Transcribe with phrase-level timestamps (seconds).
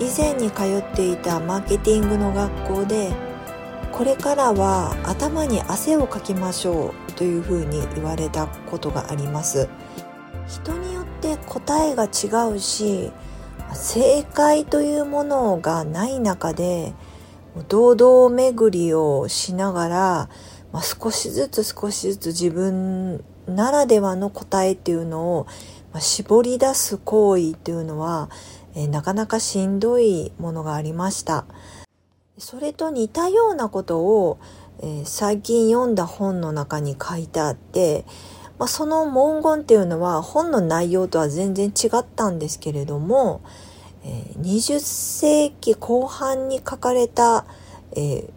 [0.00, 3.12] 以前に通っていたマーケティングの学校で
[3.92, 9.68] これからは頭に汗をかきましょうというふうに言われたことがあります。
[10.48, 13.12] 人によって答えが違うし
[13.74, 16.94] 正解というものがない中で
[17.68, 20.28] 堂々巡りをしながら、
[20.72, 25.46] まあ、少しずつ少しずつ自分ならではの答えっていうのを、
[25.98, 28.30] 絞り出す行為っていうのは
[28.74, 31.44] え、なかなかしんどいものがありました。
[32.38, 34.38] それと似たようなことを、
[34.80, 38.04] えー、最近読んだ本の中に書いてあって、
[38.58, 43.42] まあ、その文言っていうのは本の内容とは全然違ったんですけれども、
[44.04, 47.46] えー、20世紀後半に書かれた、
[47.92, 48.30] えー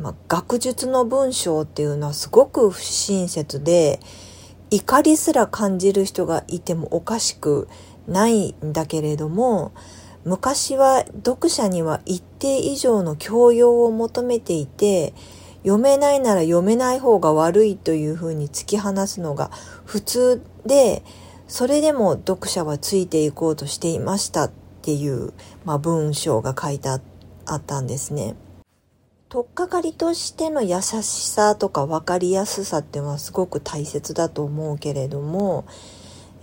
[0.00, 4.00] まあ、学術の文章っていうのはすごく不親切で
[4.70, 7.68] 怒りすら感じる人がいてもおかしく
[8.10, 9.72] ないんだけれども
[10.24, 15.14] 昔は読者には一定以上の教養を求めていて
[15.62, 19.50] 読めないなら読めない方が悪いというふうに突き放すのが
[19.84, 21.02] 普通で
[21.48, 24.50] それでも読者はついていこうとしていましたっ
[24.82, 25.32] ていう、
[25.64, 26.96] まあ、文章が書いてあ
[27.54, 28.36] ったんですね。
[29.28, 35.66] とっかかりとしての優しさとか分かりやすさっていうのはすごく大切だと思うけれども、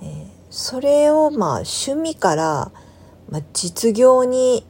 [0.02, 2.72] えーそれをまあ趣味から、
[3.30, 4.66] ま、実業に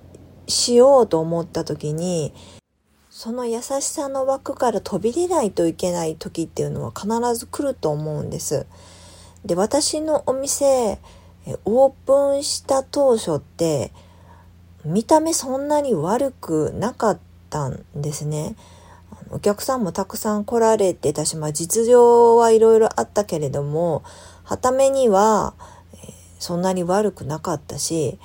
[0.48, 2.34] しようと思った時に
[3.10, 8.66] その優しさの枠から飛び出ないといけない時っていうのは必ず来ると思うんです。
[9.46, 11.00] で私のお店
[11.66, 13.92] オープンした当初って
[14.84, 18.56] 見た目そんなに悪くなかったんですね。
[19.32, 24.04] お客さんもたくさん来られてたし、まあ、実情はいろいろあったけれども
[24.44, 25.54] はためには、
[25.94, 28.18] え、そんなに悪くなかったし、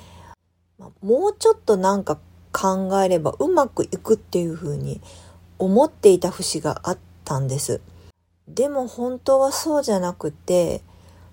[1.01, 2.17] もうちょっとなんか
[2.53, 5.01] 考えればうまくいくっていうふうに
[5.59, 7.81] 思っていた節があったんです。
[8.47, 10.81] でも本当はそうじゃなくて、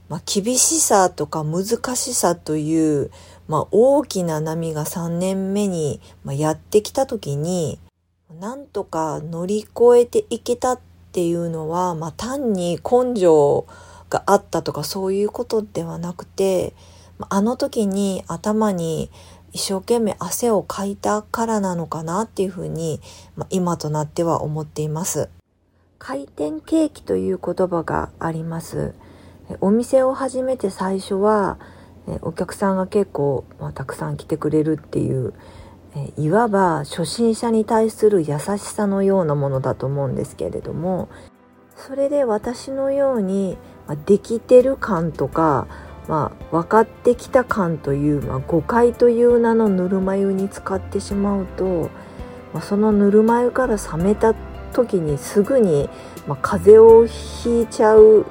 [0.08, 1.64] まあ、厳しさとか難
[1.94, 3.10] しさという、
[3.46, 7.78] まあ、大きな波が3年目にまやってきた時に
[8.40, 10.80] なんとか乗り越えていけたっ
[11.12, 13.66] ていうのは、まあ、単に根性
[14.08, 16.72] があったとかそういうことではなくて
[17.28, 19.10] あの時に頭に
[19.52, 23.02] 一生懸命汗をかいたからなのかなっていうふうに、
[23.36, 25.28] まあ、今となっては思っています。
[25.98, 28.94] 回転ケーキという言葉があります。
[29.60, 31.58] お店を始めて最初は
[32.22, 35.34] お客さんが結構、まあ、たくさん来てくれるっていう
[36.16, 41.08] いわば初心者に対する優しさのようなものだと思うんですけれども
[41.76, 43.56] それで私のように、
[44.04, 45.66] できてる感とか、
[46.06, 51.90] まあ、分かってきた感という、まあ、誤解という名のぬるま湯に使ってしまうと、
[52.52, 54.34] まあ、そのぬるま湯から冷めた
[54.72, 55.88] 時にすぐに、
[56.28, 58.26] まあ、風邪をひいちゃう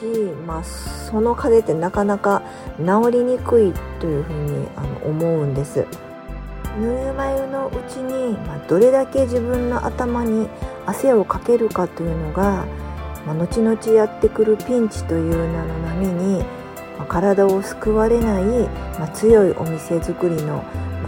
[0.00, 0.04] し、
[0.46, 2.42] まあ、その風邪ってなかなか
[2.78, 5.86] 治りにくいというふうにあの思うんです。
[6.78, 10.48] ぬるま湯のうちに、まあ、どれだけ自分の頭に
[10.86, 12.66] 汗をかけるかというのが
[13.28, 16.42] まあ、後々やってくるピンチという名の波に、
[16.96, 18.42] まあ、体を救われない、
[18.98, 20.64] まあ、強いお店作りの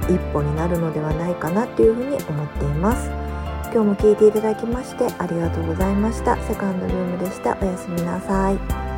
[0.09, 3.11] 一歩になるのではないかなというふうに思っています。
[3.73, 6.37] 今日も聞いていただきましてありがとうございました。
[6.43, 7.57] セカンドルームでした。
[7.63, 8.90] おやすみなさい。